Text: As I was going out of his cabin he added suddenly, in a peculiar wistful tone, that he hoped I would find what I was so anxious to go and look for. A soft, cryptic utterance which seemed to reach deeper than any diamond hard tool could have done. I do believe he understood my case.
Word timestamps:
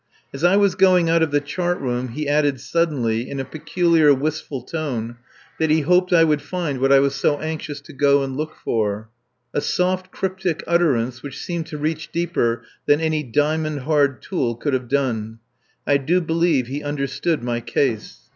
As 0.33 0.43
I 0.43 0.55
was 0.57 0.73
going 0.73 1.11
out 1.11 1.21
of 1.21 1.31
his 1.31 1.43
cabin 1.43 2.07
he 2.13 2.27
added 2.27 2.59
suddenly, 2.59 3.29
in 3.29 3.39
a 3.39 3.45
peculiar 3.45 4.11
wistful 4.15 4.63
tone, 4.63 5.17
that 5.59 5.69
he 5.69 5.81
hoped 5.81 6.11
I 6.11 6.23
would 6.23 6.41
find 6.41 6.79
what 6.79 6.91
I 6.91 6.97
was 6.97 7.13
so 7.13 7.37
anxious 7.37 7.79
to 7.81 7.93
go 7.93 8.23
and 8.23 8.35
look 8.35 8.55
for. 8.55 9.09
A 9.53 9.61
soft, 9.61 10.09
cryptic 10.09 10.63
utterance 10.65 11.21
which 11.21 11.37
seemed 11.39 11.67
to 11.67 11.77
reach 11.77 12.11
deeper 12.11 12.63
than 12.87 12.99
any 12.99 13.21
diamond 13.21 13.81
hard 13.81 14.23
tool 14.23 14.55
could 14.55 14.73
have 14.73 14.87
done. 14.87 15.37
I 15.85 15.97
do 15.97 16.19
believe 16.19 16.65
he 16.65 16.81
understood 16.81 17.43
my 17.43 17.59
case. 17.61 18.21